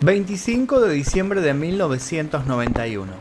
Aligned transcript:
25 0.00 0.80
de 0.82 0.94
diciembre 0.94 1.40
de 1.40 1.54
1991. 1.54 3.12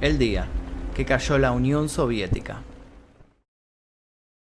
El 0.00 0.18
día 0.18 0.48
que 0.96 1.04
cayó 1.04 1.38
la 1.38 1.52
Unión 1.52 1.88
Soviética. 1.88 2.62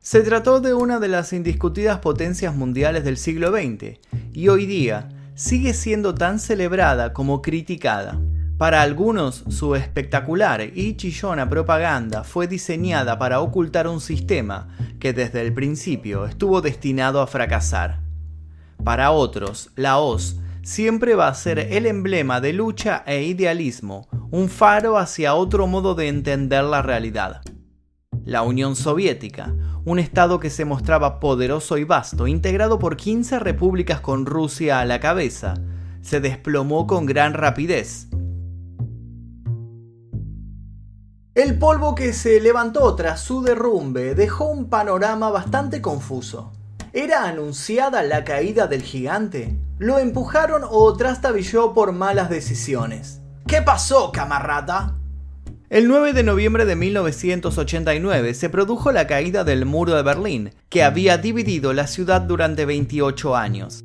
Se 0.01 0.21
trató 0.21 0.61
de 0.61 0.73
una 0.73 1.01
de 1.01 1.09
las 1.09 1.33
indiscutidas 1.33 1.99
potencias 1.99 2.55
mundiales 2.55 3.03
del 3.03 3.17
siglo 3.17 3.51
XX 3.51 3.99
y 4.33 4.47
hoy 4.47 4.67
día 4.67 5.09
sigue 5.35 5.75
siendo 5.75 6.15
tan 6.15 6.39
celebrada 6.39 7.13
como 7.13 7.43
criticada. 7.43 8.21
Para 8.57 8.81
algunos, 8.83 9.43
su 9.49 9.75
espectacular 9.75 10.63
y 10.63 10.97
chillona 10.97 11.49
propaganda 11.49 12.23
fue 12.23 12.47
diseñada 12.47 13.19
para 13.19 13.41
ocultar 13.41 13.89
un 13.89 14.01
sistema 14.01 14.69
que 15.01 15.13
desde 15.13 15.41
el 15.41 15.53
principio 15.53 16.25
estuvo 16.25 16.61
destinado 16.61 17.21
a 17.21 17.27
fracasar. 17.27 17.99
Para 18.85 19.11
otros, 19.11 19.71
la 19.75 19.99
OS 19.99 20.37
siempre 20.65 21.15
va 21.15 21.29
a 21.29 21.35
ser 21.35 21.59
el 21.59 21.87
emblema 21.87 22.41
de 22.41 22.53
lucha 22.53 23.05
e 23.07 23.23
idealismo, 23.23 24.09
un 24.31 24.49
faro 24.49 24.99
hacia 24.99 25.35
otro 25.35 25.67
modo 25.67 25.95
de 25.95 26.09
entender 26.09 26.65
la 26.65 26.83
realidad. 26.83 27.43
La 28.25 28.43
Unión 28.43 28.75
Soviética, 28.75 29.55
un 29.85 29.99
estado 29.99 30.41
que 30.41 30.49
se 30.49 30.65
mostraba 30.65 31.21
poderoso 31.21 31.77
y 31.77 31.85
vasto, 31.85 32.27
integrado 32.27 32.79
por 32.79 32.97
15 32.97 33.39
repúblicas 33.39 34.01
con 34.01 34.25
Rusia 34.25 34.81
a 34.81 34.87
la 34.87 34.99
cabeza, 34.99 35.55
se 36.01 36.21
desplomó 36.21 36.87
con 36.87 37.05
gran 37.05 37.35
rapidez. 37.35 38.09
El 41.35 41.59
polvo 41.59 41.95
que 41.95 42.13
se 42.13 42.41
levantó 42.41 42.95
tras 42.95 43.21
su 43.21 43.43
derrumbe 43.43 44.15
dejó 44.15 44.47
un 44.47 44.71
panorama 44.71 45.31
bastante 45.31 45.83
confuso. 45.83 46.53
¿Era 46.97 47.25
anunciada 47.25 48.05
la 48.05 48.23
caída 48.23 48.69
del 48.69 48.83
gigante? 48.83 49.59
¿Lo 49.81 49.99
empujaron 49.99 50.63
o 50.65 50.97
trastabilló 50.97 51.75
por 51.75 51.91
malas 51.91 52.31
decisiones? 52.31 53.21
¿Qué 53.49 53.63
pasó, 53.63 54.13
camarada? 54.13 54.97
El 55.71 55.89
9 55.89 56.13
de 56.13 56.23
noviembre 56.23 56.65
de 56.67 56.77
1989 56.77 58.35
se 58.35 58.49
produjo 58.49 58.93
la 58.93 59.09
caída 59.09 59.43
del 59.43 59.67
muro 59.67 59.97
de 59.97 60.05
Berlín, 60.05 60.51
que 60.69 60.85
había 60.85 61.19
dividido 61.19 61.73
la 61.73 61.89
ciudad 61.89 62.21
durante 62.21 62.65
28 62.65 63.35
años. 63.35 63.85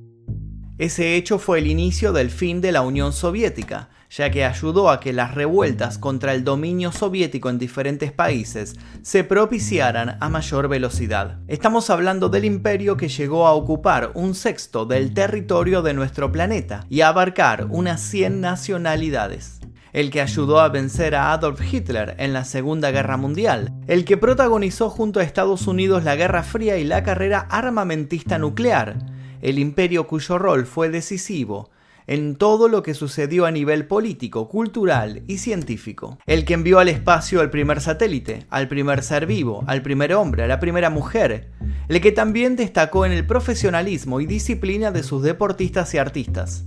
Ese 0.79 1.17
hecho 1.17 1.39
fue 1.39 1.59
el 1.59 1.67
inicio 1.67 2.13
del 2.13 2.31
fin 2.31 2.61
de 2.61 2.71
la 2.71 2.83
Unión 2.83 3.11
Soviética, 3.11 3.89
ya 4.09 4.31
que 4.31 4.45
ayudó 4.45 4.89
a 4.89 5.01
que 5.01 5.11
las 5.11 5.35
revueltas 5.35 5.97
contra 5.97 6.33
el 6.33 6.45
dominio 6.45 6.93
soviético 6.93 7.49
en 7.49 7.59
diferentes 7.59 8.13
países 8.13 8.77
se 9.01 9.25
propiciaran 9.25 10.15
a 10.21 10.29
mayor 10.29 10.69
velocidad. 10.69 11.39
Estamos 11.49 11.89
hablando 11.89 12.29
del 12.29 12.45
imperio 12.45 12.95
que 12.95 13.09
llegó 13.09 13.45
a 13.45 13.55
ocupar 13.55 14.11
un 14.13 14.33
sexto 14.33 14.85
del 14.85 15.13
territorio 15.13 15.81
de 15.81 15.93
nuestro 15.93 16.31
planeta 16.31 16.85
y 16.89 17.01
a 17.01 17.09
abarcar 17.09 17.67
unas 17.69 17.99
100 17.99 18.39
nacionalidades. 18.39 19.59
El 19.91 20.11
que 20.11 20.21
ayudó 20.21 20.61
a 20.61 20.69
vencer 20.69 21.13
a 21.13 21.33
Adolf 21.33 21.61
Hitler 21.61 22.15
en 22.19 22.31
la 22.31 22.45
Segunda 22.45 22.91
Guerra 22.91 23.17
Mundial, 23.17 23.73
el 23.87 24.05
que 24.05 24.15
protagonizó 24.15 24.89
junto 24.89 25.19
a 25.19 25.23
Estados 25.23 25.67
Unidos 25.67 26.05
la 26.05 26.15
Guerra 26.15 26.43
Fría 26.43 26.77
y 26.77 26.85
la 26.85 27.03
carrera 27.03 27.47
armamentista 27.49 28.37
nuclear, 28.37 29.18
el 29.41 29.59
imperio 29.59 30.07
cuyo 30.07 30.37
rol 30.37 30.65
fue 30.65 30.89
decisivo 30.89 31.69
en 32.09 32.35
todo 32.35 32.69
lo 32.69 32.81
que 32.81 32.95
sucedió 32.95 33.45
a 33.45 33.51
nivel 33.51 33.85
político, 33.85 34.49
cultural 34.49 35.21
y 35.27 35.37
científico. 35.37 36.17
El 36.25 36.43
que 36.43 36.55
envió 36.55 36.79
al 36.79 36.89
espacio 36.89 37.39
al 37.39 37.51
primer 37.51 37.81
satélite, 37.81 38.47
al 38.49 38.67
primer 38.67 39.03
ser 39.03 39.27
vivo, 39.27 39.63
al 39.67 39.83
primer 39.83 40.15
hombre, 40.15 40.41
a 40.41 40.47
la 40.47 40.59
primera 40.59 40.89
mujer. 40.89 41.51
El 41.87 42.01
que 42.01 42.11
también 42.11 42.55
destacó 42.55 43.05
en 43.05 43.11
el 43.11 43.27
profesionalismo 43.27 44.21
y 44.21 44.25
disciplina 44.25 44.89
de 44.89 45.03
sus 45.03 45.21
deportistas 45.21 45.93
y 45.93 45.99
artistas. 45.99 46.65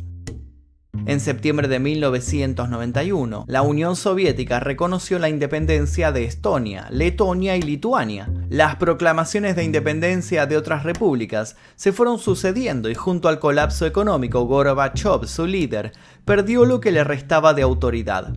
En 1.07 1.21
septiembre 1.21 1.69
de 1.69 1.81
1991, 1.81 3.45
la 3.49 3.63
Unión 3.63 3.97
Soviética 3.97 4.61
reconoció 4.61 5.19
la 5.19 5.31
independencia 5.31 6.13
de 6.13 6.25
Estonia, 6.25 6.87
Letonia 6.91 7.57
y 7.57 7.63
Lituania. 7.63 8.29
Las 8.51 8.77
proclamaciones 8.77 9.57
de 9.57 9.65
independencia 9.65 10.47
de 10.47 10.59
otras 10.59 10.85
repúblicas 10.85 11.57
se 11.77 11.93
fueron 11.93 12.19
sucediendo 12.19 12.91
y 12.91 12.95
junto 12.95 13.29
al 13.29 13.41
colapso 13.41 13.87
económico, 13.87 14.45
Gorbachev, 14.45 15.27
su 15.27 15.47
líder, 15.47 15.93
perdió 16.27 16.67
lo 16.67 16.79
que 16.81 16.93
le 16.93 17.05
restaba 17.05 17.55
de 17.55 17.63
autoridad. 17.63 18.35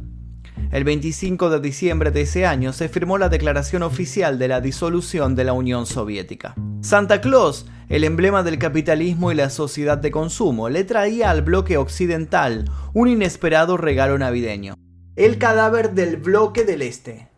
El 0.71 0.85
25 0.85 1.49
de 1.49 1.59
diciembre 1.59 2.09
de 2.11 2.21
ese 2.21 2.45
año 2.45 2.73
se 2.73 2.89
firmó 2.89 3.17
la 3.17 3.29
declaración 3.29 3.83
oficial 3.83 4.39
de 4.39 4.47
la 4.47 4.61
disolución 4.61 5.35
de 5.35 5.43
la 5.43 5.53
Unión 5.53 5.85
Soviética. 5.85 6.55
Santa 6.81 7.19
Claus, 7.19 7.65
el 7.89 8.03
emblema 8.03 8.43
del 8.43 8.57
capitalismo 8.57 9.31
y 9.31 9.35
la 9.35 9.49
sociedad 9.49 9.97
de 9.97 10.11
consumo, 10.11 10.69
le 10.69 10.83
traía 10.83 11.29
al 11.29 11.41
bloque 11.41 11.77
occidental 11.77 12.65
un 12.93 13.07
inesperado 13.07 13.77
regalo 13.77 14.17
navideño. 14.17 14.75
El 15.15 15.37
cadáver 15.37 15.93
del 15.93 16.17
bloque 16.17 16.63
del 16.63 16.81
Este. 16.81 17.29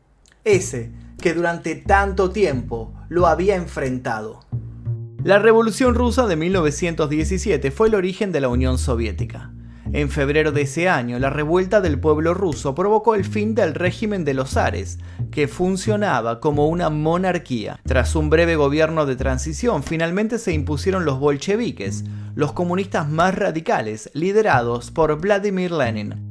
Ese 0.44 0.92
que 1.22 1.34
durante 1.34 1.76
tanto 1.76 2.32
tiempo 2.32 2.94
lo 3.10 3.28
había 3.28 3.56
enfrentado. 3.56 4.42
La 5.24 5.40
Revolución 5.40 5.96
Rusa 5.96 6.28
de 6.28 6.36
1917 6.36 7.72
fue 7.72 7.88
el 7.88 7.96
origen 7.96 8.32
de 8.32 8.40
la 8.40 8.50
Unión 8.50 8.78
Soviética. 8.78 9.52
En 9.94 10.10
febrero 10.10 10.52
de 10.52 10.64
ese 10.64 10.90
año, 10.90 11.18
la 11.18 11.30
revuelta 11.30 11.80
del 11.80 12.00
pueblo 12.00 12.34
ruso 12.34 12.76
provocó 12.76 13.16
el 13.16 13.24
fin 13.24 13.56
del 13.56 13.74
régimen 13.74 14.26
de 14.26 14.34
los 14.34 14.52
zares, 14.52 15.00
que 15.32 15.48
funcionaba 15.48 16.40
como 16.40 16.68
una 16.68 16.90
monarquía. 16.90 17.80
Tras 17.86 18.16
un 18.16 18.30
breve 18.30 18.58
gobierno 18.58 19.06
de 19.06 19.16
transición, 19.16 19.84
finalmente 19.84 20.40
se 20.40 20.52
impusieron 20.54 21.06
los 21.06 21.20
bolcheviques, 21.20 22.04
los 22.36 22.54
comunistas 22.54 23.10
más 23.10 23.34
radicales, 23.36 24.12
liderados 24.14 24.92
por 24.92 25.20
Vladimir 25.20 25.72
Lenin. 25.72 26.27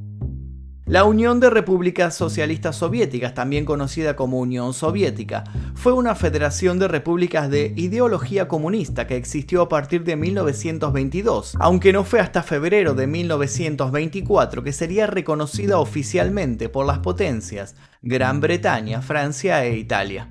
La 0.89 1.03
Unión 1.03 1.41
de 1.41 1.51
Repúblicas 1.51 2.15
Socialistas 2.15 2.77
Soviéticas, 2.77 3.35
también 3.35 3.65
conocida 3.65 4.15
como 4.15 4.39
Unión 4.39 4.73
Soviética, 4.73 5.43
fue 5.75 5.93
una 5.93 6.15
federación 6.15 6.79
de 6.79 6.87
repúblicas 6.87 7.51
de 7.51 7.73
ideología 7.75 8.47
comunista 8.47 9.09
que 9.09 9.17
existió 9.17 9.63
a 9.63 9.69
partir 9.69 10.05
de 10.05 10.15
1922, 10.15 11.57
aunque 11.59 11.93
no 11.93 12.05
fue 12.05 12.21
hasta 12.21 12.45
febrero 12.45 12.95
de 12.95 13.09
1924 13.09 14.63
que 14.63 14.73
sería 14.73 15.09
reconocida 15.09 15.79
oficialmente 15.79 16.69
por 16.69 16.87
las 16.87 17.01
potencias 17.01 17.75
Gran 18.01 18.41
Bretaña, 18.41 19.03
Francia 19.03 19.65
e 19.65 19.77
Italia. 19.77 20.31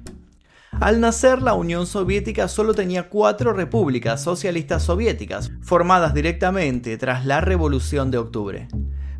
Al 0.79 1.01
nacer, 1.01 1.41
la 1.41 1.53
Unión 1.53 1.85
Soviética 1.85 2.47
solo 2.47 2.73
tenía 2.73 3.09
cuatro 3.09 3.51
repúblicas 3.51 4.23
socialistas 4.23 4.83
soviéticas, 4.83 5.51
formadas 5.61 6.13
directamente 6.13 6.97
tras 6.97 7.25
la 7.25 7.41
Revolución 7.41 8.09
de 8.09 8.19
Octubre 8.19 8.69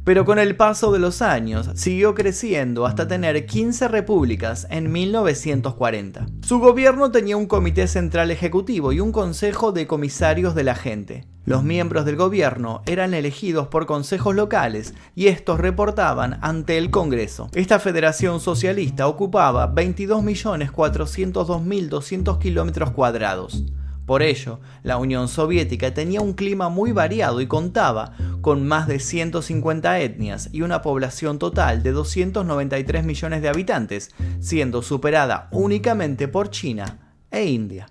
pero 0.06 0.24
con 0.24 0.40
el 0.40 0.56
paso 0.56 0.94
de 0.94 1.00
los 1.00 1.22
años 1.22 1.70
siguió 1.74 2.16
creciendo 2.16 2.86
hasta 2.86 3.06
tener 3.08 3.46
15 3.46 3.90
repúblicas 3.90 4.66
en 4.70 4.90
1940. 4.92 6.28
Su 6.42 6.60
gobierno 6.60 7.12
tenía 7.12 7.36
un 7.36 7.48
comité 7.48 7.88
central 7.88 8.32
ejecutivo 8.32 8.94
y 8.94 9.02
un 9.02 9.12
consejo 9.12 9.74
de 9.74 9.88
comisarios 9.88 10.56
de 10.56 10.64
la 10.64 10.76
gente. 10.76 11.26
Los 11.44 11.64
miembros 11.64 12.06
del 12.06 12.16
gobierno 12.16 12.82
eran 12.86 13.14
elegidos 13.14 13.68
por 13.68 13.86
consejos 13.86 14.34
locales 14.34 14.94
y 15.16 15.28
estos 15.28 15.60
reportaban 15.60 16.40
ante 16.42 16.78
el 16.78 16.92
Congreso. 16.92 17.50
Esta 17.54 17.80
federación 17.80 18.40
socialista 18.40 19.08
ocupaba 19.08 19.74
22.402.200 19.74 22.40
kilómetros 22.40 22.92
cuadrados. 22.92 23.66
Por 24.06 24.22
ello, 24.22 24.60
la 24.84 24.98
Unión 24.98 25.28
Soviética 25.28 25.94
tenía 25.94 26.22
un 26.22 26.34
clima 26.34 26.70
muy 26.70 26.92
variado 26.92 27.42
y 27.42 27.48
contaba 27.48 28.14
con 28.42 28.68
más 28.68 28.88
de 28.88 29.00
150 29.00 30.00
etnias 30.00 30.50
y 30.52 30.62
una 30.62 30.84
población 30.84 31.40
total 31.40 31.82
de 31.82 31.92
293 31.92 33.04
millones 33.04 33.42
de 33.42 33.50
habitantes, 33.50 34.12
siendo 34.40 34.84
superada 34.84 35.50
únicamente 35.52 36.28
por 36.28 36.52
China 36.52 37.16
e 37.32 37.46
India. 37.46 37.88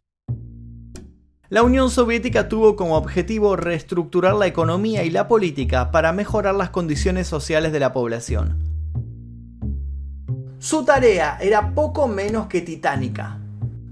La 1.49 1.63
Unión 1.63 1.91
Soviética 1.91 2.49
tuvo 2.49 2.75
como 2.75 2.97
objetivo 2.97 3.57
reestructurar 3.57 4.35
la 4.35 4.47
economía 4.47 5.05
y 5.05 5.11
la 5.11 5.29
política 5.29 5.91
para 5.91 6.13
mejorar 6.13 6.55
las 6.55 6.71
condiciones 6.71 7.27
sociales 7.27 7.73
de 7.73 7.81
la 7.81 7.93
población. 7.93 8.59
Su 10.59 10.85
tarea 10.85 11.37
era 11.41 11.75
poco 11.75 12.09
menos 12.09 12.47
que 12.47 12.63
titánica, 12.63 13.39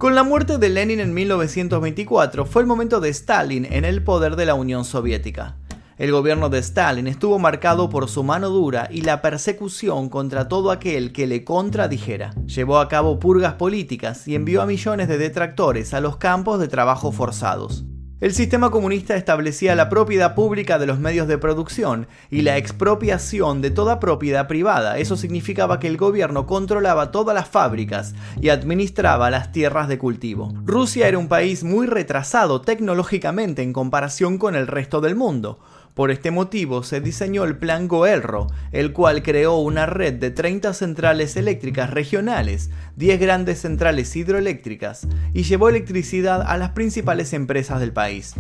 con 0.03 0.17
la 0.17 0.25
muerte 0.25 0.59
de 0.59 0.69
Lenin 0.69 0.99
en 0.99 1.15
1924 1.15 2.45
fue 2.45 2.63
el 2.63 2.67
momento 2.67 2.99
de 2.99 3.09
Stalin 3.11 3.65
en 3.65 3.85
el 3.85 4.03
poder 4.03 4.35
de 4.35 4.47
la 4.47 4.55
Unión 4.55 4.85
Soviética. 4.85 5.55
El 5.97 6.11
gobierno 6.11 6.49
de 6.49 6.59
Stalin 6.59 7.07
estuvo 7.07 7.39
marcado 7.39 7.89
por 7.89 8.09
su 8.09 8.25
mano 8.25 8.49
dura 8.49 8.89
y 8.91 9.03
la 9.03 9.23
persecución 9.23 10.09
contra 10.09 10.49
todo 10.49 10.73
aquel 10.73 11.13
que 11.13 11.29
le 11.29 11.45
contradijera. 11.45 12.35
Llevó 12.47 12.81
a 12.81 12.89
cabo 12.89 13.21
purgas 13.21 13.55
políticas 13.55 14.27
y 14.27 14.35
envió 14.35 14.61
a 14.61 14.67
millones 14.67 15.07
de 15.07 15.19
detractores 15.19 15.95
a 15.95 16.01
los 16.01 16.17
campos 16.17 16.59
de 16.59 16.67
trabajo 16.67 17.13
forzados. 17.13 17.85
El 18.23 18.33
sistema 18.35 18.71
comunista 18.71 19.17
establecía 19.17 19.75
la 19.75 19.89
propiedad 19.89 20.37
pública 20.37 20.79
de 20.79 20.87
los 20.87 21.01
medios 21.01 21.27
de 21.27 21.39
producción 21.39 22.07
y 22.31 22.43
la 22.43 22.57
expropiación 22.57 23.61
de 23.61 23.73
toda 23.73 23.99
propiedad 23.99 24.47
privada. 24.47 24.97
Eso 24.99 25.17
significaba 25.17 25.81
que 25.81 25.89
el 25.89 25.97
gobierno 25.97 26.47
controlaba 26.47 27.11
todas 27.11 27.35
las 27.35 27.49
fábricas 27.49 28.15
y 28.41 28.51
administraba 28.51 29.29
las 29.29 29.51
tierras 29.51 29.89
de 29.89 29.99
cultivo. 29.99 30.55
Rusia 30.65 31.09
era 31.09 31.19
un 31.19 31.27
país 31.27 31.65
muy 31.65 31.89
retrasado 31.89 32.61
tecnológicamente 32.61 33.63
en 33.63 33.73
comparación 33.73 34.39
con 34.39 34.55
el 34.55 34.69
resto 34.69 35.01
del 35.01 35.17
mundo. 35.17 35.59
Por 35.95 36.11
este 36.11 36.31
motivo 36.31 36.83
se 36.85 37.03
diseñó 37.03 37.45
el 37.45 37.59
Plan 37.59 37.87
Goelro, 37.87 38.47
el 38.73 38.95
cual 38.95 39.23
creó 39.23 39.57
una 39.59 39.85
red 39.85 40.15
de 40.15 40.31
30 40.31 40.73
centrales 40.73 41.37
eléctricas 41.37 41.91
regionales, 41.91 42.71
10 42.97 43.21
grandes 43.21 43.61
centrales 43.61 44.17
hidroeléctricas 44.17 45.07
y 45.35 45.43
llevó 45.43 45.69
electricidad 45.69 46.41
a 46.47 46.57
las 46.57 46.71
principales 46.71 47.35
empresas 47.35 47.79
del 47.79 47.93
país. 47.93 48.35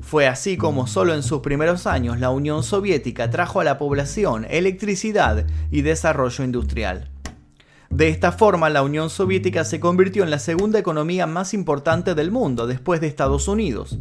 Fue 0.00 0.26
así 0.26 0.56
como 0.56 0.86
solo 0.86 1.14
en 1.14 1.22
sus 1.22 1.40
primeros 1.40 1.86
años 1.86 2.18
la 2.18 2.30
Unión 2.30 2.62
Soviética 2.62 3.28
trajo 3.28 3.60
a 3.60 3.64
la 3.64 3.76
población 3.76 4.46
electricidad 4.48 5.46
y 5.70 5.82
desarrollo 5.82 6.44
industrial. 6.44 7.10
De 7.90 8.08
esta 8.08 8.32
forma, 8.32 8.70
la 8.70 8.82
Unión 8.82 9.10
Soviética 9.10 9.64
se 9.64 9.80
convirtió 9.80 10.22
en 10.22 10.30
la 10.30 10.38
segunda 10.38 10.78
economía 10.78 11.26
más 11.26 11.52
importante 11.52 12.14
del 12.14 12.30
mundo 12.30 12.66
después 12.66 13.00
de 13.00 13.08
Estados 13.08 13.48
Unidos, 13.48 13.98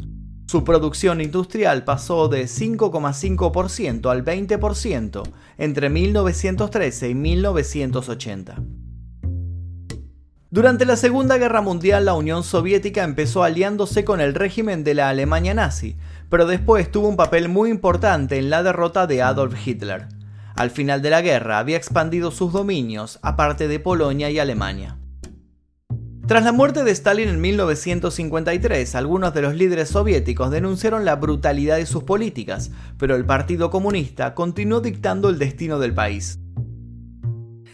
su 0.50 0.64
producción 0.64 1.22
industrial 1.22 1.84
pasó 1.84 2.28
de 2.28 2.46
5,5% 2.46 4.10
al 4.10 4.26
20% 4.26 5.22
entre 5.60 5.90
1913 5.92 7.10
y 7.10 7.14
1980. 7.14 8.56
Durante 10.50 10.86
la 10.86 10.96
Segunda 10.96 11.38
Guerra 11.38 11.62
Mundial 11.62 12.06
la 12.06 12.16
Unión 12.16 12.42
Soviética 12.42 13.04
empezó 13.04 13.44
aliándose 13.44 14.04
con 14.04 14.22
el 14.22 14.34
régimen 14.34 14.84
de 14.84 14.96
la 14.96 15.10
Alemania 15.10 15.54
nazi, 15.54 15.98
pero 16.30 16.48
después 16.48 16.92
tuvo 16.92 17.10
un 17.10 17.16
papel 17.16 17.48
muy 17.48 17.70
importante 17.70 18.40
en 18.40 18.50
la 18.50 18.64
derrota 18.64 19.06
de 19.06 19.22
Adolf 19.22 19.68
Hitler. 19.68 20.08
Al 20.56 20.72
final 20.72 21.04
de 21.04 21.12
la 21.12 21.22
guerra 21.22 21.60
había 21.60 21.78
expandido 21.78 22.32
sus 22.32 22.52
dominios, 22.52 23.20
aparte 23.22 23.68
de 23.68 23.80
Polonia 23.80 24.32
y 24.32 24.40
Alemania. 24.40 24.99
Tras 26.30 26.44
la 26.44 26.52
muerte 26.52 26.84
de 26.84 26.92
Stalin 26.92 27.28
en 27.28 27.42
1953, 27.42 28.94
algunos 28.94 29.34
de 29.34 29.42
los 29.42 29.56
líderes 29.56 29.90
soviéticos 29.90 30.52
denunciaron 30.52 31.04
la 31.04 31.16
brutalidad 31.16 31.78
de 31.78 31.88
sus 31.88 32.04
políticas, 32.04 32.70
pero 33.00 33.16
el 33.16 33.26
Partido 33.26 33.72
Comunista 33.72 34.36
continuó 34.36 34.80
dictando 34.80 35.30
el 35.30 35.40
destino 35.40 35.80
del 35.80 35.96
país. 35.96 36.38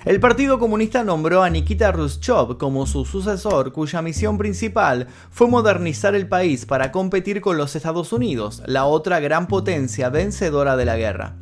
El 0.06 0.22
Partido 0.22 0.58
Comunista 0.58 1.04
nombró 1.04 1.44
a 1.44 1.50
Nikita 1.50 1.92
Khrushchev 1.92 2.58
como 2.58 2.88
su 2.88 3.04
sucesor, 3.04 3.74
cuya 3.74 4.02
misión 4.02 4.38
principal 4.38 5.08
fue 5.30 5.50
modernizar 5.50 6.16
el 6.16 6.30
país 6.30 6.66
para 6.66 6.94
competir 6.94 7.42
con 7.42 7.58
los 7.58 7.76
Estados 7.76 8.14
Unidos, 8.14 8.64
la 8.68 8.86
otra 8.86 9.20
gran 9.20 9.50
potencia 9.50 10.08
vencedora 10.08 10.78
de 10.78 10.86
la 10.86 10.96
guerra. 10.96 11.36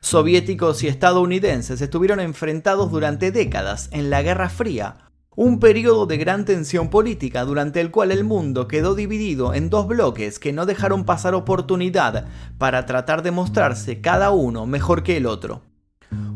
Soviéticos 0.00 0.82
y 0.82 0.88
estadounidenses 0.88 1.80
estuvieron 1.80 2.20
enfrentados 2.20 2.90
durante 2.90 3.32
décadas 3.32 3.88
en 3.90 4.10
la 4.10 4.20
Guerra 4.20 4.50
Fría, 4.50 4.98
un 5.34 5.60
periodo 5.60 6.06
de 6.06 6.18
gran 6.18 6.44
tensión 6.44 6.90
política 6.90 7.44
durante 7.44 7.80
el 7.80 7.90
cual 7.90 8.12
el 8.12 8.24
mundo 8.24 8.68
quedó 8.68 8.94
dividido 8.94 9.54
en 9.54 9.70
dos 9.70 9.86
bloques 9.86 10.38
que 10.38 10.52
no 10.52 10.66
dejaron 10.66 11.04
pasar 11.04 11.34
oportunidad 11.34 12.26
para 12.58 12.84
tratar 12.84 13.22
de 13.22 13.30
mostrarse 13.30 14.00
cada 14.00 14.30
uno 14.30 14.66
mejor 14.66 15.02
que 15.02 15.16
el 15.16 15.26
otro. 15.26 15.62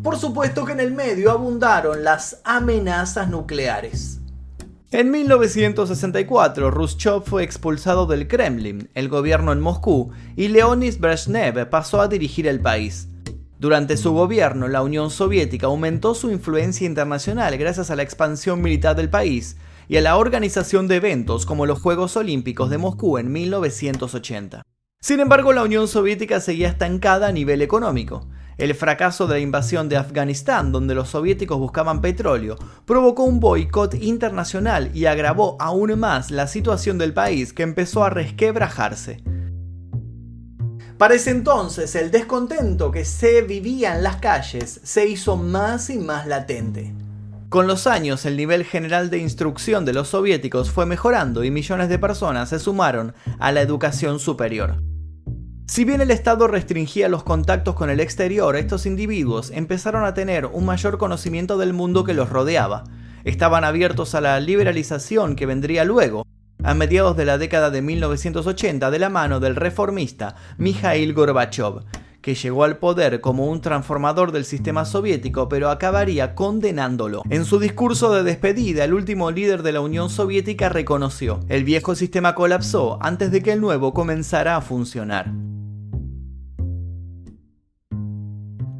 Por 0.02 0.16
supuesto 0.16 0.64
que 0.64 0.72
en 0.72 0.80
el 0.80 0.92
medio 0.92 1.30
abundaron 1.30 2.04
las 2.04 2.40
amenazas 2.44 3.28
nucleares. 3.28 4.20
En 4.92 5.10
1964, 5.10 6.70
Khrushchev 6.70 7.22
fue 7.22 7.42
expulsado 7.42 8.06
del 8.06 8.28
Kremlin, 8.28 8.88
el 8.94 9.08
gobierno 9.08 9.52
en 9.52 9.60
Moscú, 9.60 10.10
y 10.36 10.48
Leonid 10.48 10.98
Brezhnev 10.98 11.68
pasó 11.68 12.00
a 12.00 12.08
dirigir 12.08 12.46
el 12.46 12.60
país. 12.60 13.08
Durante 13.58 13.96
su 13.96 14.12
gobierno, 14.12 14.68
la 14.68 14.82
Unión 14.82 15.10
Soviética 15.10 15.66
aumentó 15.66 16.14
su 16.14 16.30
influencia 16.30 16.86
internacional 16.86 17.56
gracias 17.56 17.90
a 17.90 17.96
la 17.96 18.02
expansión 18.02 18.60
militar 18.60 18.96
del 18.96 19.08
país 19.08 19.56
y 19.88 19.96
a 19.96 20.02
la 20.02 20.18
organización 20.18 20.88
de 20.88 20.96
eventos 20.96 21.46
como 21.46 21.64
los 21.64 21.80
Juegos 21.80 22.18
Olímpicos 22.18 22.68
de 22.68 22.76
Moscú 22.76 23.16
en 23.16 23.32
1980. 23.32 24.62
Sin 25.00 25.20
embargo, 25.20 25.54
la 25.54 25.62
Unión 25.62 25.88
Soviética 25.88 26.40
seguía 26.40 26.68
estancada 26.68 27.28
a 27.28 27.32
nivel 27.32 27.62
económico. 27.62 28.26
El 28.58 28.74
fracaso 28.74 29.26
de 29.26 29.34
la 29.34 29.40
invasión 29.40 29.88
de 29.88 29.96
Afganistán, 29.96 30.70
donde 30.70 30.94
los 30.94 31.10
soviéticos 31.10 31.58
buscaban 31.58 32.02
petróleo, 32.02 32.56
provocó 32.84 33.24
un 33.24 33.40
boicot 33.40 33.94
internacional 33.94 34.90
y 34.94 35.06
agravó 35.06 35.56
aún 35.60 35.98
más 35.98 36.30
la 36.30 36.46
situación 36.46 36.98
del 36.98 37.14
país 37.14 37.54
que 37.54 37.62
empezó 37.62 38.04
a 38.04 38.10
resquebrajarse. 38.10 39.35
Para 40.98 41.14
ese 41.14 41.30
entonces, 41.30 41.94
el 41.94 42.10
descontento 42.10 42.90
que 42.90 43.04
se 43.04 43.42
vivía 43.42 43.96
en 43.96 44.02
las 44.02 44.16
calles 44.16 44.80
se 44.82 45.06
hizo 45.06 45.36
más 45.36 45.90
y 45.90 45.98
más 45.98 46.26
latente. 46.26 46.94
Con 47.50 47.66
los 47.66 47.86
años, 47.86 48.24
el 48.24 48.38
nivel 48.38 48.64
general 48.64 49.10
de 49.10 49.18
instrucción 49.18 49.84
de 49.84 49.92
los 49.92 50.08
soviéticos 50.08 50.70
fue 50.70 50.86
mejorando 50.86 51.44
y 51.44 51.50
millones 51.50 51.90
de 51.90 51.98
personas 51.98 52.48
se 52.48 52.58
sumaron 52.58 53.14
a 53.38 53.52
la 53.52 53.60
educación 53.60 54.18
superior. 54.18 54.82
Si 55.68 55.84
bien 55.84 56.00
el 56.00 56.10
Estado 56.10 56.48
restringía 56.48 57.10
los 57.10 57.24
contactos 57.24 57.74
con 57.74 57.90
el 57.90 58.00
exterior, 58.00 58.56
estos 58.56 58.86
individuos 58.86 59.50
empezaron 59.50 60.02
a 60.04 60.14
tener 60.14 60.46
un 60.46 60.64
mayor 60.64 60.96
conocimiento 60.96 61.58
del 61.58 61.74
mundo 61.74 62.04
que 62.04 62.14
los 62.14 62.30
rodeaba. 62.30 62.84
Estaban 63.24 63.64
abiertos 63.64 64.14
a 64.14 64.22
la 64.22 64.40
liberalización 64.40 65.36
que 65.36 65.44
vendría 65.44 65.84
luego, 65.84 66.24
a 66.66 66.74
mediados 66.74 67.16
de 67.16 67.24
la 67.24 67.38
década 67.38 67.70
de 67.70 67.80
1980 67.80 68.90
de 68.90 68.98
la 68.98 69.08
mano 69.08 69.38
del 69.38 69.54
reformista 69.54 70.34
Mikhail 70.58 71.14
Gorbachev, 71.14 71.84
que 72.20 72.34
llegó 72.34 72.64
al 72.64 72.78
poder 72.78 73.20
como 73.20 73.46
un 73.46 73.60
transformador 73.60 74.32
del 74.32 74.44
sistema 74.44 74.84
soviético, 74.84 75.48
pero 75.48 75.70
acabaría 75.70 76.34
condenándolo. 76.34 77.22
En 77.30 77.44
su 77.44 77.60
discurso 77.60 78.12
de 78.12 78.24
despedida, 78.24 78.82
el 78.82 78.94
último 78.94 79.30
líder 79.30 79.62
de 79.62 79.70
la 79.70 79.80
Unión 79.80 80.10
Soviética 80.10 80.68
reconoció, 80.68 81.38
el 81.48 81.62
viejo 81.62 81.94
sistema 81.94 82.34
colapsó 82.34 82.98
antes 83.00 83.30
de 83.30 83.44
que 83.44 83.52
el 83.52 83.60
nuevo 83.60 83.94
comenzara 83.94 84.56
a 84.56 84.60
funcionar. 84.60 85.32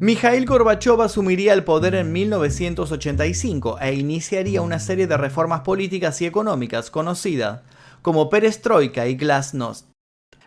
Mikhail 0.01 0.45
Gorbachev 0.45 1.01
asumiría 1.01 1.53
el 1.53 1.63
poder 1.63 1.95
en 1.95 2.11
1985 2.11 3.79
e 3.79 3.93
iniciaría 3.93 4.61
una 4.61 4.77
serie 4.77 5.07
de 5.07 5.15
reformas 5.15 5.61
políticas 5.61 6.21
y 6.21 6.25
económicas 6.25 6.91
conocidas 6.91 7.61
como 8.07 8.29
perestroika 8.29 9.05
y 9.07 9.15
glasnost. 9.15 9.89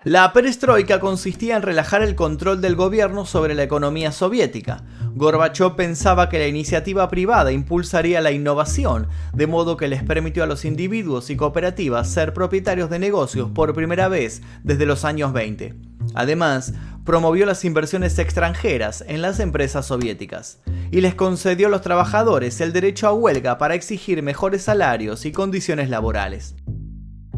La 0.02 0.32
perestroika 0.32 0.98
consistía 0.98 1.56
en 1.56 1.62
relajar 1.62 2.00
el 2.00 2.14
control 2.14 2.62
del 2.62 2.74
gobierno 2.74 3.26
sobre 3.26 3.54
la 3.54 3.62
economía 3.62 4.12
soviética. 4.12 4.82
Gorbachev 5.14 5.76
pensaba 5.76 6.30
que 6.30 6.38
la 6.38 6.46
iniciativa 6.46 7.06
privada 7.10 7.52
impulsaría 7.52 8.22
la 8.22 8.32
innovación, 8.32 9.08
de 9.34 9.46
modo 9.46 9.76
que 9.76 9.88
les 9.88 10.02
permitió 10.02 10.42
a 10.42 10.46
los 10.46 10.64
individuos 10.64 11.28
y 11.28 11.36
cooperativas 11.36 12.08
ser 12.08 12.32
propietarios 12.32 12.88
de 12.88 12.98
negocios 12.98 13.50
por 13.50 13.74
primera 13.74 14.08
vez 14.08 14.40
desde 14.64 14.86
los 14.86 15.04
años 15.04 15.34
20. 15.34 15.74
Además, 16.14 16.72
promovió 17.04 17.44
las 17.44 17.62
inversiones 17.66 18.18
extranjeras 18.18 19.04
en 19.06 19.20
las 19.20 19.38
empresas 19.38 19.84
soviéticas 19.84 20.60
y 20.90 21.02
les 21.02 21.14
concedió 21.14 21.66
a 21.66 21.70
los 21.70 21.82
trabajadores 21.82 22.58
el 22.62 22.72
derecho 22.72 23.06
a 23.06 23.12
huelga 23.12 23.58
para 23.58 23.74
exigir 23.74 24.22
mejores 24.22 24.62
salarios 24.62 25.26
y 25.26 25.32
condiciones 25.32 25.90
laborales. 25.90 26.54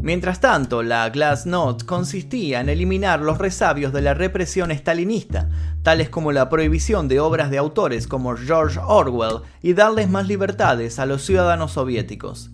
Mientras 0.03 0.41
tanto, 0.41 0.83
la 0.83 1.09
Glasnost 1.09 1.83
consistía 1.85 2.59
en 2.59 2.67
eliminar 2.67 3.21
los 3.21 3.37
resabios 3.37 3.93
de 3.93 4.01
la 4.01 4.13
represión 4.13 4.69
estalinista, 4.69 5.47
tales 5.81 6.09
como 6.09 6.33
la 6.33 6.49
prohibición 6.49 7.07
de 7.07 7.21
obras 7.21 7.49
de 7.49 7.57
autores 7.57 8.05
como 8.05 8.35
George 8.35 8.81
Orwell 8.85 9.43
y 9.61 9.73
darles 9.73 10.09
más 10.09 10.27
libertades 10.27 10.99
a 10.99 11.05
los 11.05 11.23
ciudadanos 11.23 11.71
soviéticos. 11.71 12.51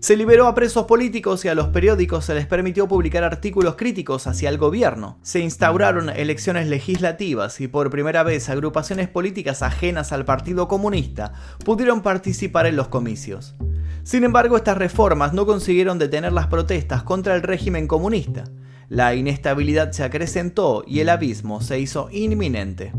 Se 0.00 0.14
liberó 0.14 0.46
a 0.46 0.54
presos 0.54 0.84
políticos 0.84 1.42
y 1.46 1.48
a 1.48 1.54
los 1.54 1.68
periódicos 1.68 2.26
se 2.26 2.34
les 2.34 2.44
permitió 2.44 2.86
publicar 2.86 3.24
artículos 3.24 3.76
críticos 3.76 4.26
hacia 4.26 4.50
el 4.50 4.58
gobierno. 4.58 5.18
Se 5.22 5.40
instauraron 5.40 6.10
elecciones 6.10 6.68
legislativas 6.68 7.62
y 7.62 7.68
por 7.68 7.88
primera 7.88 8.24
vez 8.24 8.50
agrupaciones 8.50 9.08
políticas 9.08 9.62
ajenas 9.62 10.12
al 10.12 10.26
Partido 10.26 10.68
Comunista 10.68 11.32
pudieron 11.64 12.02
participar 12.02 12.66
en 12.66 12.76
los 12.76 12.88
comicios. 12.88 13.54
Sin 14.02 14.24
embargo, 14.24 14.56
estas 14.56 14.78
reformas 14.78 15.32
no 15.32 15.46
consiguieron 15.46 15.98
detener 15.98 16.32
las 16.32 16.46
protestas 16.46 17.02
contra 17.02 17.34
el 17.34 17.42
régimen 17.42 17.86
comunista. 17.86 18.44
La 18.88 19.14
inestabilidad 19.14 19.92
se 19.92 20.02
acrecentó 20.02 20.82
y 20.86 21.00
el 21.00 21.08
abismo 21.08 21.60
se 21.60 21.78
hizo 21.78 22.08
inminente. 22.10 22.92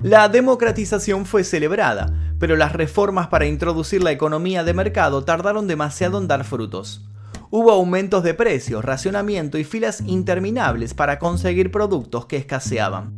La 0.00 0.28
democratización 0.28 1.26
fue 1.26 1.44
celebrada, 1.44 2.12
pero 2.38 2.56
las 2.56 2.72
reformas 2.72 3.28
para 3.28 3.46
introducir 3.46 4.02
la 4.02 4.12
economía 4.12 4.64
de 4.64 4.72
mercado 4.72 5.24
tardaron 5.24 5.66
demasiado 5.66 6.18
en 6.18 6.26
dar 6.26 6.44
frutos. 6.44 7.06
Hubo 7.50 7.70
aumentos 7.72 8.22
de 8.22 8.32
precios, 8.32 8.84
racionamiento 8.84 9.58
y 9.58 9.64
filas 9.64 10.02
interminables 10.06 10.94
para 10.94 11.18
conseguir 11.18 11.70
productos 11.70 12.26
que 12.26 12.36
escaseaban. 12.36 13.12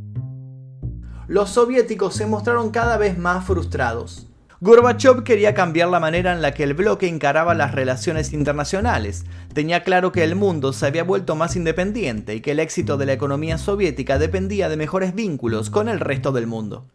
Los 1.29 1.51
soviéticos 1.51 2.15
se 2.15 2.27
mostraron 2.27 2.71
cada 2.71 2.97
vez 2.97 3.17
más 3.17 3.47
frustrados. 3.47 4.32
Gorbachev 4.63 5.25
quería 5.25 5.55
cambiar 5.55 5.89
la 5.89 5.99
manera 5.99 6.33
en 6.33 6.41
la 6.41 6.55
que 6.55 6.63
el 6.63 6.75
bloque 6.75 7.09
encaraba 7.09 7.53
las 7.53 7.73
relaciones 7.75 8.33
internacionales. 8.33 9.25
Tenía 9.53 9.83
claro 9.83 10.13
que 10.13 10.23
el 10.23 10.37
mundo 10.37 10.73
se 10.73 10.87
había 10.87 11.03
vuelto 11.03 11.35
más 11.35 11.57
independiente 11.57 12.37
y 12.37 12.43
que 12.43 12.53
el 12.53 12.61
éxito 12.61 12.97
de 12.97 13.07
la 13.07 13.13
economía 13.13 13.59
soviética 13.59 14.21
dependía 14.21 14.69
de 14.69 14.77
mejores 14.77 15.17
vínculos 15.17 15.69
con 15.69 15.89
el 15.89 15.99
resto 15.99 16.31
del 16.31 16.47
mundo. 16.47 16.87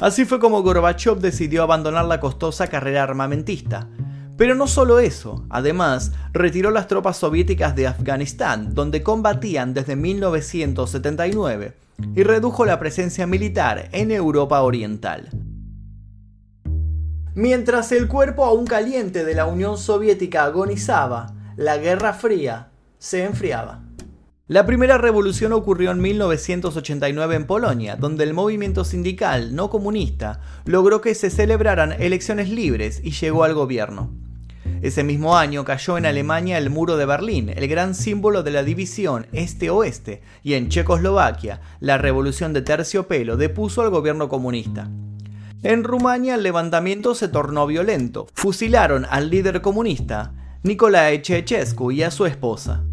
Así 0.00 0.24
fue 0.24 0.40
como 0.40 0.62
Gorbachev 0.62 1.18
decidió 1.18 1.64
abandonar 1.64 2.06
la 2.06 2.18
costosa 2.18 2.68
carrera 2.68 3.02
armamentista. 3.02 3.90
Pero 4.38 4.54
no 4.54 4.66
solo 4.66 4.98
eso, 4.98 5.44
además 5.50 6.12
retiró 6.32 6.70
las 6.70 6.88
tropas 6.88 7.18
soviéticas 7.18 7.76
de 7.76 7.88
Afganistán, 7.88 8.72
donde 8.72 9.02
combatían 9.02 9.74
desde 9.74 9.96
1979 9.96 11.74
y 12.14 12.22
redujo 12.22 12.64
la 12.64 12.78
presencia 12.78 13.26
militar 13.26 13.90
en 13.92 14.12
Europa 14.12 14.62
Oriental. 14.62 15.28
Mientras 17.36 17.92
el 17.92 18.08
cuerpo 18.08 18.46
aún 18.46 18.64
caliente 18.64 19.22
de 19.22 19.34
la 19.34 19.44
Unión 19.44 19.76
Soviética 19.76 20.44
agonizaba, 20.44 21.34
la 21.54 21.76
Guerra 21.76 22.14
Fría 22.14 22.70
se 22.98 23.24
enfriaba. 23.24 23.82
La 24.48 24.64
primera 24.64 24.96
revolución 24.96 25.52
ocurrió 25.52 25.90
en 25.90 26.00
1989 26.00 27.36
en 27.36 27.46
Polonia, 27.46 27.96
donde 27.96 28.24
el 28.24 28.32
movimiento 28.32 28.86
sindical 28.86 29.54
no 29.54 29.68
comunista 29.68 30.40
logró 30.64 31.02
que 31.02 31.14
se 31.14 31.28
celebraran 31.28 31.92
elecciones 31.92 32.48
libres 32.48 33.02
y 33.04 33.10
llegó 33.10 33.44
al 33.44 33.52
gobierno. 33.52 34.14
Ese 34.80 35.04
mismo 35.04 35.36
año 35.36 35.66
cayó 35.66 35.98
en 35.98 36.06
Alemania 36.06 36.56
el 36.56 36.70
muro 36.70 36.96
de 36.96 37.04
Berlín, 37.04 37.50
el 37.54 37.68
gran 37.68 37.94
símbolo 37.94 38.44
de 38.44 38.52
la 38.52 38.62
división 38.62 39.26
este-oeste, 39.32 40.22
y 40.42 40.54
en 40.54 40.70
Checoslovaquia 40.70 41.60
la 41.80 41.98
revolución 41.98 42.54
de 42.54 42.62
terciopelo 42.62 43.36
depuso 43.36 43.82
al 43.82 43.90
gobierno 43.90 44.30
comunista. 44.30 44.88
En 45.62 45.84
Rumania 45.84 46.34
el 46.34 46.42
levantamiento 46.42 47.14
se 47.14 47.28
tornó 47.28 47.66
violento. 47.66 48.26
Fusilaron 48.34 49.06
al 49.08 49.30
líder 49.30 49.62
comunista, 49.62 50.34
Nicolae 50.62 51.22
Ceausescu, 51.24 51.92
y 51.92 52.02
a 52.02 52.10
su 52.10 52.26
esposa. 52.26 52.84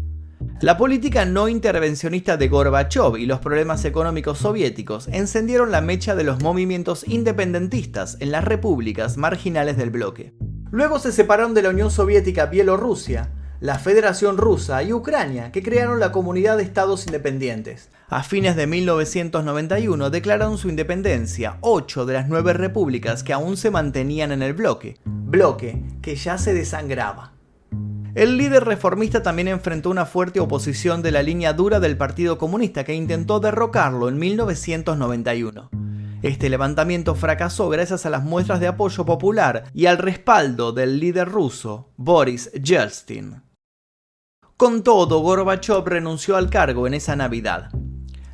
La 0.60 0.78
política 0.78 1.26
no 1.26 1.48
intervencionista 1.48 2.36
de 2.36 2.48
Gorbachev 2.48 3.16
y 3.18 3.26
los 3.26 3.40
problemas 3.40 3.84
económicos 3.84 4.38
soviéticos 4.38 5.08
encendieron 5.08 5.70
la 5.70 5.82
mecha 5.82 6.14
de 6.14 6.24
los 6.24 6.42
movimientos 6.42 7.06
independentistas 7.06 8.16
en 8.20 8.32
las 8.32 8.44
repúblicas 8.44 9.18
marginales 9.18 9.76
del 9.76 9.90
bloque. 9.90 10.34
Luego 10.70 10.98
se 10.98 11.12
separaron 11.12 11.54
de 11.54 11.62
la 11.62 11.68
Unión 11.68 11.90
Soviética 11.90 12.46
Bielorrusia, 12.46 13.30
la 13.64 13.78
Federación 13.78 14.36
Rusa 14.36 14.82
y 14.82 14.92
Ucrania, 14.92 15.50
que 15.50 15.62
crearon 15.62 15.98
la 15.98 16.12
Comunidad 16.12 16.58
de 16.58 16.64
Estados 16.64 17.06
Independientes. 17.06 17.88
A 18.10 18.22
fines 18.22 18.56
de 18.56 18.66
1991 18.66 20.10
declararon 20.10 20.58
su 20.58 20.68
independencia 20.68 21.56
ocho 21.62 22.04
de 22.04 22.12
las 22.12 22.28
nueve 22.28 22.52
repúblicas 22.52 23.22
que 23.22 23.32
aún 23.32 23.56
se 23.56 23.70
mantenían 23.70 24.32
en 24.32 24.42
el 24.42 24.52
bloque, 24.52 24.98
bloque 25.06 25.82
que 26.02 26.14
ya 26.14 26.36
se 26.36 26.52
desangraba. 26.52 27.32
El 28.14 28.36
líder 28.36 28.64
reformista 28.64 29.22
también 29.22 29.48
enfrentó 29.48 29.88
una 29.88 30.04
fuerte 30.04 30.40
oposición 30.40 31.00
de 31.00 31.12
la 31.12 31.22
línea 31.22 31.54
dura 31.54 31.80
del 31.80 31.96
Partido 31.96 32.36
Comunista 32.36 32.84
que 32.84 32.92
intentó 32.92 33.40
derrocarlo 33.40 34.10
en 34.10 34.18
1991. 34.18 35.70
Este 36.20 36.50
levantamiento 36.50 37.14
fracasó 37.14 37.70
gracias 37.70 38.04
a 38.04 38.10
las 38.10 38.24
muestras 38.24 38.60
de 38.60 38.66
apoyo 38.66 39.06
popular 39.06 39.64
y 39.72 39.86
al 39.86 39.96
respaldo 39.96 40.72
del 40.72 41.00
líder 41.00 41.30
ruso, 41.30 41.88
Boris 41.96 42.52
Yeltsin. 42.52 43.42
Con 44.56 44.84
todo, 44.84 45.18
Gorbachev 45.18 45.84
renunció 45.84 46.36
al 46.36 46.48
cargo 46.48 46.86
en 46.86 46.94
esa 46.94 47.16
Navidad. 47.16 47.72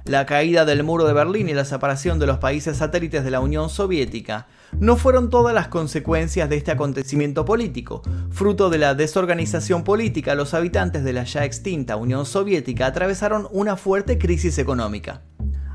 La 0.04 0.26
caída 0.26 0.66
del 0.66 0.84
muro 0.84 1.06
de 1.06 1.14
Berlín 1.14 1.48
y 1.48 1.54
la 1.54 1.64
separación 1.64 2.18
de 2.18 2.26
los 2.26 2.36
países 2.36 2.76
satélites 2.76 3.24
de 3.24 3.30
la 3.30 3.40
Unión 3.40 3.70
Soviética 3.70 4.46
no 4.78 4.96
fueron 4.96 5.30
todas 5.30 5.54
las 5.54 5.68
consecuencias 5.68 6.50
de 6.50 6.56
este 6.56 6.72
acontecimiento 6.72 7.46
político. 7.46 8.02
Fruto 8.30 8.68
de 8.68 8.76
la 8.76 8.94
desorganización 8.94 9.82
política, 9.82 10.34
los 10.34 10.52
habitantes 10.52 11.04
de 11.04 11.14
la 11.14 11.24
ya 11.24 11.46
extinta 11.46 11.96
Unión 11.96 12.26
Soviética 12.26 12.84
atravesaron 12.84 13.48
una 13.50 13.76
fuerte 13.76 14.18
crisis 14.18 14.58
económica. 14.58 15.22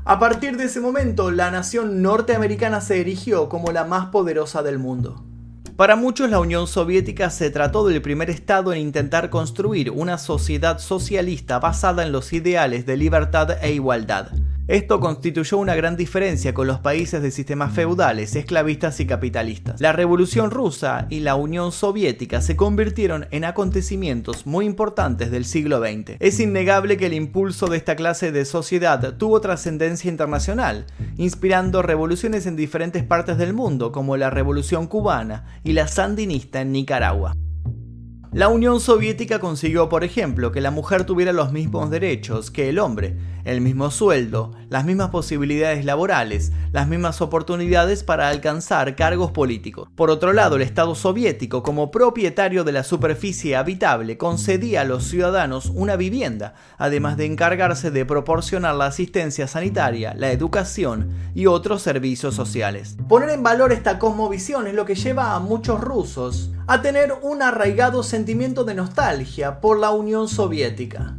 A 0.04 0.20
partir 0.20 0.56
de 0.56 0.66
ese 0.66 0.80
momento, 0.80 1.32
la 1.32 1.50
nación 1.50 2.02
norteamericana 2.02 2.80
se 2.80 3.00
erigió 3.00 3.48
como 3.48 3.72
la 3.72 3.84
más 3.84 4.06
poderosa 4.10 4.62
del 4.62 4.78
mundo. 4.78 5.25
Para 5.76 5.94
muchos 5.94 6.30
la 6.30 6.40
Unión 6.40 6.66
Soviética 6.66 7.28
se 7.28 7.50
trató 7.50 7.86
del 7.86 8.00
primer 8.00 8.30
Estado 8.30 8.72
en 8.72 8.80
intentar 8.80 9.28
construir 9.28 9.90
una 9.90 10.16
sociedad 10.16 10.78
socialista 10.78 11.58
basada 11.58 12.02
en 12.02 12.12
los 12.12 12.32
ideales 12.32 12.86
de 12.86 12.96
libertad 12.96 13.62
e 13.62 13.74
igualdad. 13.74 14.30
Esto 14.68 14.98
constituyó 14.98 15.58
una 15.58 15.76
gran 15.76 15.96
diferencia 15.96 16.52
con 16.52 16.66
los 16.66 16.80
países 16.80 17.22
de 17.22 17.30
sistemas 17.30 17.72
feudales, 17.72 18.34
esclavistas 18.34 18.98
y 18.98 19.06
capitalistas. 19.06 19.80
La 19.80 19.92
Revolución 19.92 20.50
rusa 20.50 21.06
y 21.08 21.20
la 21.20 21.36
Unión 21.36 21.70
Soviética 21.70 22.40
se 22.40 22.56
convirtieron 22.56 23.28
en 23.30 23.44
acontecimientos 23.44 24.44
muy 24.44 24.66
importantes 24.66 25.30
del 25.30 25.44
siglo 25.44 25.78
XX. 25.78 26.16
Es 26.18 26.40
innegable 26.40 26.96
que 26.96 27.06
el 27.06 27.14
impulso 27.14 27.68
de 27.68 27.76
esta 27.76 27.94
clase 27.94 28.32
de 28.32 28.44
sociedad 28.44 29.16
tuvo 29.16 29.40
trascendencia 29.40 30.10
internacional, 30.10 30.86
inspirando 31.16 31.80
revoluciones 31.80 32.44
en 32.46 32.56
diferentes 32.56 33.04
partes 33.04 33.38
del 33.38 33.54
mundo, 33.54 33.92
como 33.92 34.16
la 34.16 34.30
Revolución 34.30 34.88
cubana 34.88 35.60
y 35.62 35.74
la 35.74 35.86
sandinista 35.86 36.60
en 36.60 36.72
Nicaragua. 36.72 37.36
La 38.36 38.48
Unión 38.48 38.80
Soviética 38.80 39.38
consiguió, 39.38 39.88
por 39.88 40.04
ejemplo, 40.04 40.52
que 40.52 40.60
la 40.60 40.70
mujer 40.70 41.04
tuviera 41.04 41.32
los 41.32 41.52
mismos 41.52 41.88
derechos 41.88 42.50
que 42.50 42.68
el 42.68 42.78
hombre, 42.78 43.16
el 43.46 43.60
mismo 43.60 43.92
sueldo, 43.92 44.50
las 44.68 44.84
mismas 44.84 45.10
posibilidades 45.10 45.84
laborales, 45.84 46.52
las 46.72 46.88
mismas 46.88 47.20
oportunidades 47.20 48.02
para 48.02 48.28
alcanzar 48.28 48.96
cargos 48.96 49.30
políticos. 49.30 49.88
Por 49.94 50.10
otro 50.10 50.32
lado, 50.32 50.56
el 50.56 50.62
Estado 50.62 50.96
soviético, 50.96 51.62
como 51.62 51.92
propietario 51.92 52.64
de 52.64 52.72
la 52.72 52.82
superficie 52.82 53.54
habitable, 53.54 54.18
concedía 54.18 54.80
a 54.80 54.84
los 54.84 55.04
ciudadanos 55.04 55.70
una 55.72 55.94
vivienda, 55.94 56.54
además 56.76 57.16
de 57.16 57.26
encargarse 57.26 57.92
de 57.92 58.04
proporcionar 58.04 58.74
la 58.74 58.86
asistencia 58.86 59.46
sanitaria, 59.46 60.12
la 60.14 60.32
educación 60.32 61.12
y 61.32 61.46
otros 61.46 61.82
servicios 61.82 62.34
sociales. 62.34 62.96
Poner 63.08 63.30
en 63.30 63.44
valor 63.44 63.70
esta 63.70 64.00
cosmovisión 64.00 64.66
es 64.66 64.74
lo 64.74 64.84
que 64.84 64.96
lleva 64.96 65.36
a 65.36 65.38
muchos 65.38 65.80
rusos 65.80 66.50
a 66.66 66.82
tener 66.82 67.14
un 67.22 67.42
arraigado 67.42 68.02
sentimiento 68.02 68.64
de 68.64 68.74
nostalgia 68.74 69.60
por 69.60 69.78
la 69.78 69.90
Unión 69.90 70.26
Soviética. 70.26 71.14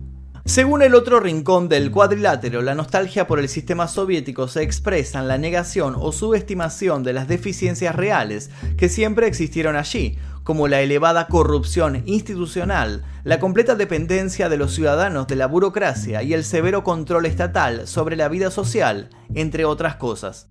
Según 0.47 0.81
el 0.81 0.95
otro 0.95 1.19
rincón 1.19 1.67
del 1.67 1.91
cuadrilátero, 1.91 2.61
la 2.61 2.73
nostalgia 2.73 3.27
por 3.27 3.37
el 3.37 3.49
sistema 3.49 3.89
soviético 3.89 4.47
se 4.47 4.63
expresa 4.63 5.19
en 5.19 5.27
la 5.27 5.37
negación 5.37 5.93
o 5.99 6.13
subestimación 6.13 7.03
de 7.03 7.11
las 7.11 7.27
deficiencias 7.27 7.93
reales 7.93 8.49
que 8.77 8.87
siempre 8.87 9.27
existieron 9.27 9.75
allí, 9.75 10.17
como 10.45 10.69
la 10.69 10.79
elevada 10.79 11.27
corrupción 11.27 12.01
institucional, 12.05 13.03
la 13.25 13.39
completa 13.41 13.75
dependencia 13.75 14.47
de 14.47 14.55
los 14.55 14.73
ciudadanos 14.73 15.27
de 15.27 15.35
la 15.35 15.47
burocracia 15.47 16.23
y 16.23 16.33
el 16.33 16.45
severo 16.45 16.81
control 16.81 17.25
estatal 17.25 17.85
sobre 17.85 18.15
la 18.15 18.29
vida 18.29 18.49
social, 18.49 19.09
entre 19.35 19.65
otras 19.65 19.97
cosas. 19.97 20.47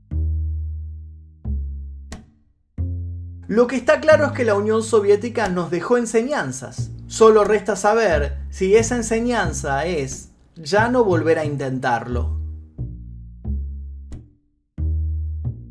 Lo 3.49 3.67
que 3.67 3.77
está 3.77 4.01
claro 4.01 4.27
es 4.27 4.33
que 4.33 4.45
la 4.45 4.57
Unión 4.57 4.83
Soviética 4.83 5.49
nos 5.49 5.71
dejó 5.71 5.97
enseñanzas. 5.97 6.91
Solo 7.09 7.45
resta 7.45 7.77
saber 7.77 8.39
si 8.51 8.77
esa 8.77 8.97
enseñanza 8.97 9.87
es 9.87 10.31
ya 10.57 10.89
no 10.89 11.05
volver 11.05 11.39
a 11.39 11.45
intentarlo. 11.45 12.46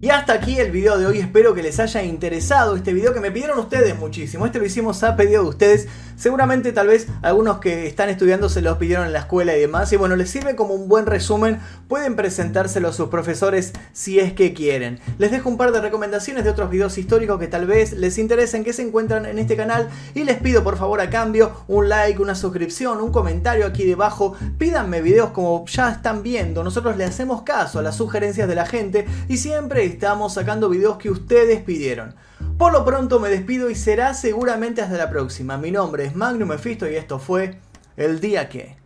Y 0.06 0.12
hasta 0.12 0.34
aquí 0.34 0.60
el 0.60 0.70
video 0.70 1.00
de 1.00 1.08
hoy, 1.08 1.18
espero 1.18 1.56
que 1.56 1.64
les 1.64 1.80
haya 1.80 2.04
interesado 2.04 2.76
este 2.76 2.94
video 2.94 3.12
que 3.12 3.20
me 3.20 3.32
pidieron 3.32 3.58
ustedes 3.58 3.98
muchísimo. 3.98 4.46
Este 4.46 4.60
lo 4.60 4.66
hicimos 4.68 5.02
a 5.02 5.16
pedido 5.16 5.42
de 5.42 5.50
ustedes. 5.50 5.88
Seguramente 6.16 6.72
tal 6.72 6.88
vez 6.88 7.08
algunos 7.24 7.58
que 7.58 7.88
están 7.88 8.10
estudiando 8.10 8.48
se 8.48 8.62
los 8.62 8.78
pidieron 8.78 9.08
en 9.08 9.14
la 9.14 9.20
escuela 9.20 9.58
y 9.58 9.60
demás. 9.60 9.92
Y 9.92 9.98
bueno, 9.98 10.16
les 10.16 10.30
sirve 10.30 10.56
como 10.56 10.76
un 10.76 10.88
buen 10.88 11.08
resumen. 11.08 11.60
Pueden 11.88 12.16
presentárselo 12.16 12.90
a 12.90 12.94
sus 12.94 13.10
profesores 13.10 13.74
si 13.94 14.20
es 14.20 14.34
que 14.34 14.54
quieren. 14.54 15.00
Les 15.18 15.32
dejo 15.32 15.50
un 15.50 15.58
par 15.58 15.72
de 15.72 15.82
recomendaciones 15.82 16.44
de 16.44 16.52
otros 16.52 16.70
videos 16.70 17.00
históricos 17.00 17.40
que 17.40 17.48
tal 17.48 17.66
vez 17.66 17.92
les 17.94 18.20
interesen, 18.20 18.64
que 18.64 18.74
se 18.74 18.84
encuentran 18.84 19.26
en 19.26 19.40
este 19.40 19.58
canal. 19.58 19.90
Y 20.14 20.24
les 20.24 20.38
pido 20.38 20.64
por 20.64 20.78
favor 20.78 21.02
a 21.02 21.10
cambio 21.10 21.52
un 21.68 21.90
like, 21.90 22.22
una 22.22 22.36
suscripción, 22.36 23.02
un 23.02 23.12
comentario 23.12 23.66
aquí 23.66 23.84
debajo. 23.86 24.36
Pídanme 24.60 25.02
videos 25.02 25.32
como 25.32 25.66
ya 25.66 25.90
están 25.90 26.22
viendo. 26.22 26.64
Nosotros 26.64 26.96
le 26.96 27.06
hacemos 27.06 27.42
caso 27.42 27.80
a 27.80 27.82
las 27.82 27.96
sugerencias 27.96 28.48
de 28.48 28.54
la 28.54 28.68
gente 28.68 29.08
y 29.28 29.38
siempre 29.38 29.95
estamos 29.96 30.34
sacando 30.34 30.70
videos 30.70 30.98
que 30.98 31.10
ustedes 31.10 31.62
pidieron. 31.64 32.16
Por 32.58 32.74
lo 32.74 32.84
pronto 32.84 33.20
me 33.20 33.30
despido 33.30 33.70
y 33.70 33.76
será 33.76 34.14
seguramente 34.14 34.82
hasta 34.82 34.98
la 34.98 35.10
próxima. 35.10 35.58
Mi 35.58 35.72
nombre 35.72 36.06
es 36.06 36.16
Magnum 36.16 36.50
Mephisto 36.50 36.90
y 36.90 36.96
esto 36.96 37.18
fue 37.18 37.60
El 37.96 38.20
Día 38.20 38.50
Que. 38.50 38.85